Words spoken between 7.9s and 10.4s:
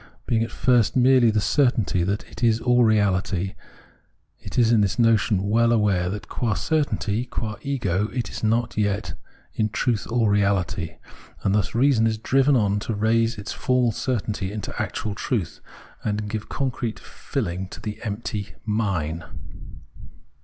it is not yet in truth all